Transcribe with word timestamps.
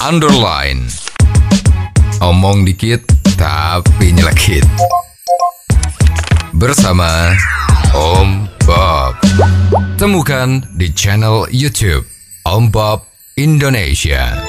underline. 0.00 0.88
Omong 2.24 2.64
dikit 2.64 3.04
tapi 3.36 4.16
nyelekit. 4.16 4.64
Bersama 6.56 7.36
Om 7.92 8.48
Bob. 8.64 9.16
Temukan 10.00 10.64
di 10.76 10.88
channel 10.96 11.44
YouTube 11.52 12.08
Om 12.48 12.72
Bob 12.72 13.04
Indonesia. 13.36 14.40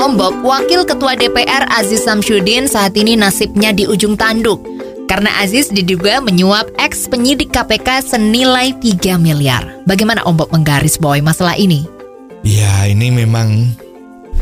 Om 0.00 0.16
Bob, 0.16 0.40
Wakil 0.44 0.84
Ketua 0.84 1.16
DPR 1.16 1.64
Aziz 1.72 2.04
Samsudin 2.04 2.68
saat 2.68 2.92
ini 2.96 3.16
nasibnya 3.16 3.72
di 3.72 3.88
ujung 3.88 4.16
tanduk. 4.16 4.64
Karena 5.08 5.32
Aziz 5.40 5.72
diduga 5.72 6.20
menyuap 6.20 6.72
ex 6.76 7.08
penyidik 7.08 7.52
KPK 7.52 8.04
senilai 8.04 8.76
3 8.80 9.16
miliar. 9.16 9.80
Bagaimana 9.88 10.24
Om 10.28 10.44
Bob 10.44 10.48
menggaris 10.52 11.00
bawahi 11.00 11.24
masalah 11.24 11.56
ini? 11.56 11.99
Ya 12.40 12.88
ini 12.88 13.12
memang 13.12 13.76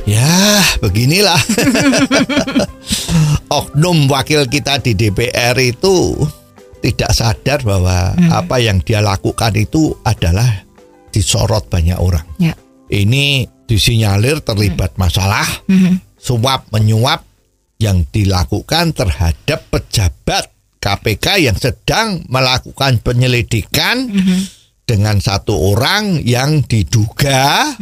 ya 0.06 0.62
beginilah. 0.79 1.41
Oknum 3.59 4.06
wakil 4.12 4.45
kita 4.47 4.79
di 4.84 4.93
DPR 4.93 5.56
itu 5.59 6.15
tidak 6.79 7.11
sadar 7.11 7.65
bahwa 7.65 8.15
apa 8.30 8.61
yang 8.62 8.79
dia 8.84 9.03
lakukan 9.03 9.56
itu 9.56 9.97
adalah 10.06 10.62
disorot 11.11 11.66
banyak 11.66 11.98
orang. 11.98 12.25
Ya. 12.39 12.55
Ini 12.89 13.48
disinyalir 13.69 14.41
terlibat 14.41 14.97
masalah 14.97 15.45
suap 16.17 16.69
menyuap 16.73 17.25
yang 17.78 18.05
dilakukan 18.11 18.97
terhadap 18.97 19.70
pejabat 19.70 20.51
KPK 20.78 21.27
yang 21.51 21.56
sedang 21.59 22.23
melakukan 22.30 23.03
penyelidikan 23.03 24.09
dengan 24.88 25.20
satu 25.20 25.52
orang 25.77 26.24
yang 26.24 26.65
diduga 26.65 27.77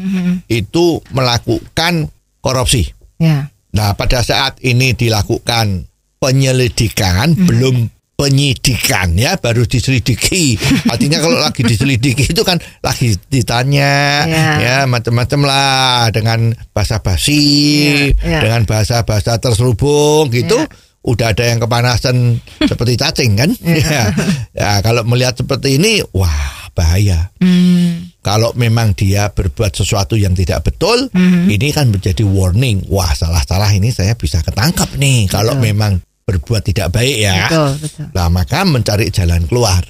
itu 0.51 0.99
melakukan 1.15 2.11
korupsi. 2.43 2.91
Ya. 3.23 3.47
Nah, 3.71 3.95
pada 3.95 4.27
saat 4.27 4.59
ini 4.67 4.91
dilakukan 4.99 5.87
penyelidikan, 6.19 7.37
belum 7.47 7.93
penyidikan 8.17 9.13
ya, 9.15 9.37
baru 9.37 9.69
diselidiki. 9.69 10.57
Artinya 10.93 11.21
kalau 11.21 11.37
lagi 11.37 11.61
diselidiki 11.63 12.33
itu 12.33 12.43
kan 12.43 12.57
lagi 12.81 13.13
ditanya 13.29 14.25
Ya. 14.25 14.47
ya 14.59 14.77
macam-macam 14.89 15.41
lah 15.45 16.09
dengan 16.11 16.57
bahasa 16.73 16.99
basi, 17.05 18.11
Ya, 18.25 18.41
ya. 18.41 18.41
dengan 18.41 18.65
bahasa-bahasa 18.65 19.37
terselubung 19.37 20.33
gitu. 20.33 20.57
Ya. 20.57 20.69
Udah 21.07 21.31
ada 21.37 21.45
yang 21.47 21.61
kepanasan 21.63 22.41
seperti 22.73 22.97
cacing 22.97 23.37
kan? 23.37 23.51
Ya. 23.61 24.11
ya, 24.59 24.71
kalau 24.81 25.05
melihat 25.05 25.37
seperti 25.37 25.77
ini, 25.77 26.01
wah 26.17 26.56
bahaya. 26.77 27.33
Hmm. 27.41 28.13
Kalau 28.21 28.53
memang 28.53 28.93
dia 28.93 29.33
berbuat 29.33 29.73
sesuatu 29.73 30.13
yang 30.15 30.37
tidak 30.37 30.69
betul, 30.69 31.09
Mhm. 31.09 31.49
ini 31.49 31.73
kan 31.73 31.89
menjadi 31.89 32.21
warning. 32.23 32.85
Wah, 32.93 33.11
salah-salah 33.11 33.73
ini 33.73 33.89
saya 33.89 34.13
bisa 34.13 34.45
ketangkap 34.45 34.93
nih. 34.95 35.25
Kalau 35.27 35.57
Betul. 35.57 35.67
memang 35.73 35.93
berbuat 36.27 36.63
tidak 36.67 36.93
baik 36.93 37.17
ya. 37.23 37.47
Betul, 37.49 37.71
betul. 37.81 38.07
Nah, 38.13 38.27
maka 38.29 38.67
mencari 38.67 39.09
jalan 39.09 39.47
keluar. 39.47 39.81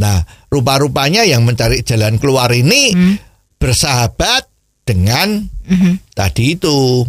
Nah, 0.00 0.24
rupa-rupanya 0.48 1.22
yang 1.22 1.44
mencari 1.44 1.84
jalan 1.84 2.16
keluar 2.16 2.48
ini 2.50 2.82
Hmm. 2.90 3.16
bersahabat 3.60 4.48
dengan 4.82 5.46
Mhm. 5.68 6.16
tadi 6.16 6.56
itu 6.56 7.06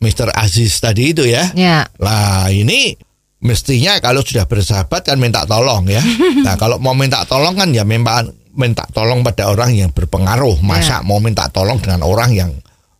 Mr. 0.00 0.32
Aziz 0.32 0.80
tadi 0.80 1.12
itu 1.12 1.26
ya. 1.26 1.50
Ya. 1.52 1.86
Lah 1.98 2.48
ini 2.48 2.94
mestinya 3.42 3.98
kalau 3.98 4.22
sudah 4.22 4.46
bersahabat 4.46 5.02
kan 5.02 5.18
minta 5.18 5.42
tolong 5.44 5.86
ya. 5.86 5.98
Nah 6.46 6.54
kalau 6.54 6.78
mau 6.78 6.94
minta 6.94 7.22
tolong 7.26 7.54
kan 7.54 7.70
ya 7.70 7.82
memang 7.82 8.30
minta 8.52 8.84
tolong 8.88 9.20
pada 9.20 9.48
orang 9.48 9.72
yang 9.72 9.90
berpengaruh. 9.90 10.60
Masa 10.60 11.00
mau 11.02 11.18
minta 11.18 11.48
tolong 11.48 11.80
dengan 11.80 12.04
orang 12.04 12.30
yang 12.32 12.50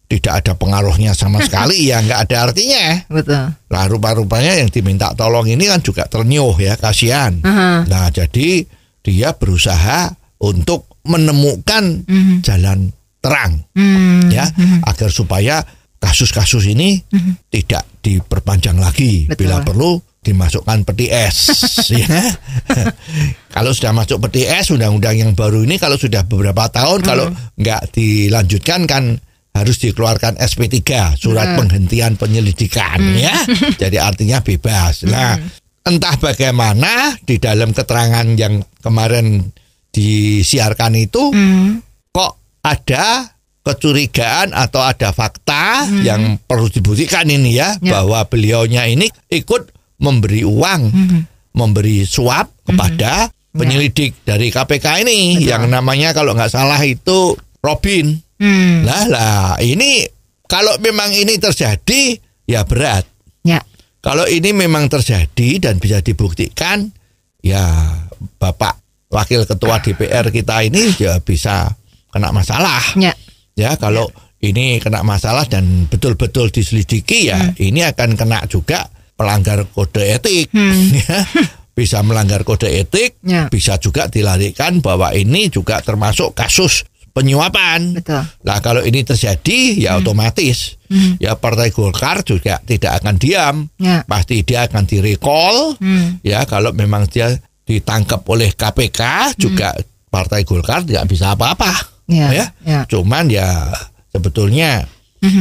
tidak 0.08 0.44
ada 0.44 0.52
pengaruhnya 0.56 1.16
sama 1.16 1.40
sekali 1.46 1.88
ya 1.88 2.00
nggak 2.00 2.20
ada 2.28 2.36
artinya. 2.50 2.84
Betul. 3.08 3.48
Lah 3.72 3.84
rupa-rupanya 3.88 4.60
yang 4.60 4.68
diminta 4.68 5.12
tolong 5.16 5.48
ini 5.48 5.68
kan 5.68 5.80
juga 5.80 6.04
ternyuh 6.04 6.52
ya 6.56 6.76
kasihan. 6.76 7.36
Aha. 7.44 7.84
Nah 7.88 8.06
jadi 8.12 8.64
dia 9.00 9.34
berusaha 9.34 10.12
untuk 10.42 10.86
menemukan 11.02 12.06
jalan 12.42 12.90
terang 13.22 13.62
Hmm. 13.74 14.26
ya 14.30 14.42
agar 14.82 15.10
supaya 15.10 15.62
kasus-kasus 15.98 16.66
ini 16.66 16.98
tidak 17.46 17.86
diperpanjang 18.02 18.74
lagi 18.78 19.30
Betul. 19.30 19.46
bila 19.46 19.62
perlu 19.62 19.92
dimasukkan 20.22 20.86
peti 20.86 21.10
es 21.10 21.50
ya. 21.90 22.06
Kalau 23.50 23.74
sudah 23.74 23.92
masuk 23.92 24.22
peti 24.22 24.46
es 24.46 24.70
undang-undang 24.70 25.18
yang 25.18 25.32
baru 25.34 25.66
ini 25.66 25.76
kalau 25.76 25.98
sudah 25.98 26.22
beberapa 26.22 26.70
tahun 26.70 27.02
kalau 27.02 27.26
nggak 27.58 27.90
dilanjutkan 27.90 28.86
kan 28.86 29.18
harus 29.52 29.76
dikeluarkan 29.78 30.40
SP3 30.40 30.80
surat 31.14 31.58
penghentian 31.58 32.14
penyelidikan 32.14 33.02
ya. 33.18 33.34
Jadi 33.76 33.98
artinya 33.98 34.40
bebas. 34.40 35.04
Nah 35.04 35.36
entah 35.82 36.14
bagaimana 36.16 37.18
di 37.20 37.36
dalam 37.36 37.74
keterangan 37.74 38.24
yang 38.38 38.62
kemarin 38.78 39.50
disiarkan 39.92 40.96
itu 40.96 41.28
Hmm. 41.28 41.82
kok 42.08 42.38
ada 42.62 43.26
kecurigaan 43.62 44.54
atau 44.54 44.80
ada 44.80 45.10
fakta 45.10 45.86
yang 46.02 46.38
perlu 46.40 46.66
dibuktikan 46.66 47.26
ini 47.26 47.58
ya, 47.58 47.74
Ya. 47.78 47.98
bahwa 47.98 48.26
beliaunya 48.26 48.86
ini 48.86 49.06
ikut 49.28 49.70
memberi 50.02 50.42
uang, 50.42 50.82
memberi 51.54 52.02
suap 52.02 52.66
kepada 52.66 53.30
penyelidik 53.54 54.24
dari 54.26 54.48
KPK 54.50 55.06
ini 55.06 55.38
Betul. 55.38 55.48
yang 55.48 55.64
namanya 55.68 56.10
kalau 56.16 56.34
nggak 56.34 56.52
salah 56.52 56.80
itu 56.82 57.36
Robin. 57.62 58.16
Hmm. 58.42 58.82
Lah 58.82 59.06
lah 59.06 59.40
ini 59.62 60.02
kalau 60.50 60.74
memang 60.82 61.14
ini 61.14 61.38
terjadi 61.38 62.18
ya 62.48 62.66
berat. 62.66 63.06
Ya. 63.46 63.62
Kalau 64.02 64.26
ini 64.26 64.50
memang 64.50 64.90
terjadi 64.90 65.62
dan 65.62 65.78
bisa 65.78 66.02
dibuktikan, 66.02 66.90
ya 67.38 67.62
Bapak 68.42 68.82
Wakil 69.14 69.46
Ketua 69.46 69.78
DPR 69.78 70.34
kita 70.34 70.66
ini 70.66 70.90
ya 70.98 71.22
bisa 71.22 71.70
kena 72.10 72.34
masalah. 72.34 72.82
Ya. 72.98 73.14
Ya 73.54 73.78
kalau 73.78 74.10
ini 74.42 74.82
kena 74.82 75.06
masalah 75.06 75.46
dan 75.46 75.86
betul-betul 75.86 76.50
diselidiki 76.50 77.30
ya, 77.30 77.54
ini 77.62 77.86
akan 77.86 78.18
kena 78.18 78.42
juga 78.50 78.90
pelanggar 79.22 79.58
kode 79.70 80.02
etik. 80.10 80.50
Ya. 81.02 81.22
Bisa 81.72 82.04
melanggar 82.04 82.44
kode 82.44 82.68
etik, 82.68 83.16
Ya. 83.24 83.48
bisa 83.48 83.80
juga 83.80 84.04
dilarikan 84.04 84.84
bahwa 84.84 85.08
ini 85.16 85.48
juga 85.48 85.80
termasuk 85.80 86.36
kasus 86.36 86.84
penyuapan. 87.16 87.96
Betul. 87.96 88.20
Nah 88.44 88.58
kalau 88.60 88.84
ini 88.84 89.00
terjadi 89.00 89.80
ya 89.80 89.96
otomatis 89.96 90.76
ya 91.16 91.32
Partai 91.32 91.72
Golkar 91.72 92.20
juga 92.24 92.60
tidak 92.60 93.00
akan 93.00 93.16
diam, 93.16 93.56
Ya. 93.80 94.04
pasti 94.04 94.44
dia 94.44 94.68
akan 94.68 94.84
direcall. 94.84 95.72
Hmm. 95.80 96.20
Ya 96.20 96.44
kalau 96.44 96.76
memang 96.76 97.08
dia 97.08 97.32
ditangkap 97.64 98.20
oleh 98.28 98.52
KPK 98.52 99.32
juga 99.40 99.72
Partai 100.12 100.44
Golkar 100.44 100.84
tidak 100.84 101.08
bisa 101.08 101.32
apa-apa. 101.32 101.72
Ya, 102.04 102.28
Ya, 102.28 102.46
ya. 102.68 102.80
cuman 102.84 103.32
ya 103.32 103.72
sebetulnya 104.12 104.84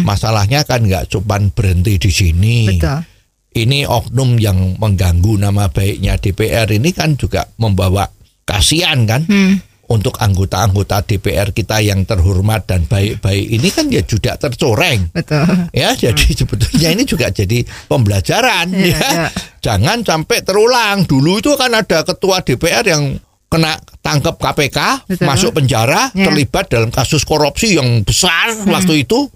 masalahnya 0.08 0.64
kan 0.64 0.86
nggak 0.88 1.12
cuman 1.12 1.52
berhenti 1.52 2.00
di 2.00 2.12
sini. 2.14 2.58
Betul. 2.80 3.04
Ini 3.52 3.84
oknum 3.84 4.40
yang 4.40 4.80
mengganggu 4.80 5.36
nama 5.36 5.68
baiknya 5.68 6.16
DPR 6.16 6.72
ini 6.72 6.96
kan 6.96 7.20
juga 7.20 7.44
membawa 7.60 8.08
kasihan 8.42 9.04
kan 9.04 9.28
Hmm. 9.28 9.60
untuk 9.86 10.16
anggota-anggota 10.16 11.04
DPR 11.04 11.52
kita 11.52 11.84
yang 11.84 12.08
terhormat 12.08 12.64
dan 12.64 12.88
baik-baik 12.88 13.44
ini 13.44 13.68
kan 13.68 13.92
ya 13.92 14.00
juga 14.02 14.40
tercoreng. 14.40 15.12
Betul. 15.12 15.68
Ya, 15.76 15.92
jadi 15.94 16.32
sebetulnya 16.32 16.96
ini 16.96 17.04
juga 17.04 17.28
jadi 17.28 17.60
pembelajaran 17.92 18.72
Iya, 18.72 18.88
ya. 18.88 19.00
iya. 19.04 19.28
Jangan 19.60 20.00
sampai 20.02 20.48
terulang. 20.48 21.04
Dulu 21.04 21.44
itu 21.44 21.52
kan 21.60 21.76
ada 21.76 22.08
ketua 22.08 22.40
DPR 22.40 22.88
yang 22.88 23.20
kena 23.52 23.76
tangkap 24.00 24.40
KPK, 24.40 24.80
Betul. 25.12 25.28
masuk 25.28 25.52
penjara, 25.54 26.08
Iya. 26.16 26.32
terlibat 26.32 26.72
dalam 26.72 26.88
kasus 26.88 27.28
korupsi 27.28 27.76
yang 27.76 28.00
besar 28.08 28.56
waktu 28.64 29.04
itu. 29.04 29.28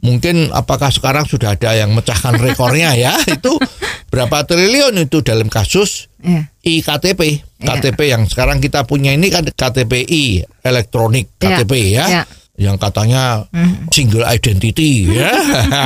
Mungkin 0.00 0.48
apakah 0.50 0.88
sekarang 0.88 1.28
sudah 1.28 1.52
ada 1.54 1.76
yang 1.76 1.92
mecahkan 1.92 2.36
rekornya 2.36 2.96
ya? 2.96 3.12
Itu 3.36 3.60
berapa 4.08 4.42
triliun 4.42 4.96
itu 4.98 5.20
dalam 5.20 5.46
kasus 5.46 6.08
Ya. 6.20 6.52
iKTP. 6.60 7.20
Iya. 7.60 7.64
KTP 7.64 8.00
yang 8.06 8.24
sekarang 8.24 8.60
kita 8.60 8.84
punya 8.84 9.12
ini 9.12 9.32
kan 9.32 9.40
KTPI 9.46 10.44
elektronik 10.60 11.32
Iya, 11.36 11.64
KTP 11.64 11.72
ya. 11.92 12.04
iya. 12.08 12.22
Yang 12.60 12.76
katanya 12.76 13.48
single 13.88 14.28
identity 14.28 15.08
ya. 15.16 15.32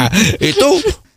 itu 0.50 0.68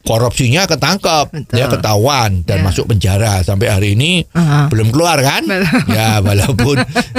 korupsinya 0.05 0.63
ketangkap, 0.63 1.33
Betul. 1.33 1.57
ya 1.57 1.65
ketahuan 1.67 2.45
dan 2.45 2.61
Ya. 2.61 2.63
masuk 2.63 2.85
penjara 2.87 3.41
sampai 3.41 3.67
hari 3.67 3.89
ini 3.93 4.21
Aha. 4.31 4.69
belum 4.69 4.93
keluar 4.93 5.17
kan? 5.19 5.43
Betul. 5.43 5.65
Ya 5.97 6.21
walaupun 6.21 6.77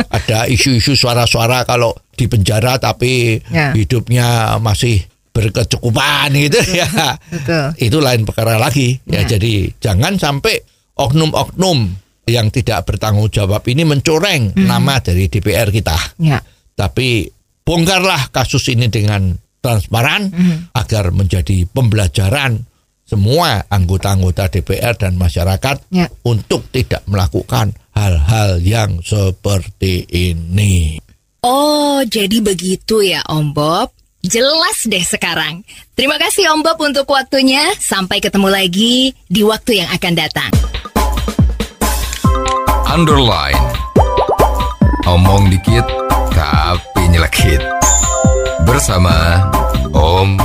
ada 0.09 0.47
isu-isu 0.47 0.95
suara-suara 0.95 1.67
kalau 1.67 1.99
di 2.15 2.27
penjara 2.27 2.79
tapi 2.79 3.43
Ya. 3.51 3.75
hidupnya 3.75 4.55
masih 4.59 5.03
berkecukupan 5.38 6.35
gitu 6.35 6.58
ya. 6.75 7.14
Betul. 7.31 7.67
Itu 7.79 8.02
lain 8.02 8.26
perkara 8.26 8.58
lagi. 8.58 8.99
Ya, 9.06 9.23
Ya. 9.23 9.38
jadi 9.38 9.70
jangan 9.79 10.19
sampai 10.19 10.58
oknum-oknum 10.99 11.94
yang 12.26 12.50
tidak 12.50 12.85
bertanggung 12.85 13.31
jawab 13.31 13.62
ini 13.70 13.87
mencoreng 13.87 14.58
nama 14.58 14.99
dari 14.99 15.31
DPR 15.31 15.70
kita. 15.70 15.96
Ya. 16.19 16.43
Tapi 16.75 17.31
bongkarlah 17.62 18.35
kasus 18.35 18.67
ini 18.69 18.90
dengan 18.90 19.32
transparan 19.58 20.29
agar 20.75 21.11
menjadi 21.14 21.67
pembelajaran 21.67 22.62
semua 23.08 23.64
anggota-anggota 23.67 24.52
DPR 24.52 24.93
dan 25.00 25.17
masyarakat 25.17 25.88
Ya. 25.88 26.12
untuk 26.29 26.69
tidak 26.69 27.00
melakukan 27.08 27.73
hal-hal 27.96 28.61
yang 28.61 29.00
seperti 29.00 30.05
ini. 30.05 31.00
Oh, 31.41 32.05
jadi 32.05 32.44
begitu 32.44 33.00
ya 33.00 33.25
Om 33.25 33.56
Bob. 33.56 33.88
Jelas 34.29 34.85
deh 34.85 35.01
sekarang. 35.01 35.65
Terima 35.97 36.21
kasih 36.21 36.53
Om 36.53 36.61
Bob 36.61 36.77
untuk 36.85 37.09
waktunya. 37.09 37.65
Sampai 37.81 38.21
ketemu 38.21 38.53
lagi 38.53 39.17
di 39.25 39.41
waktu 39.41 39.81
yang 39.81 39.89
akan 39.89 40.13
datang. 40.13 40.53
Underline. 42.93 43.57
Omong 45.09 45.49
dikit 45.49 45.89
tapi 46.37 47.09
nyelekit. 47.09 47.65
Bersama 48.69 49.49
Om 49.97 50.37